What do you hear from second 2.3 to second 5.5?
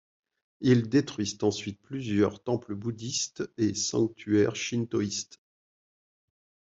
temples bouddhistes et sanctuaires shintoïstes.